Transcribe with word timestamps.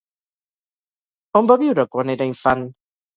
On 1.39 1.49
va 1.51 1.57
viure 1.65 1.85
quan 1.97 2.13
era 2.15 2.27
infant? 2.31 2.65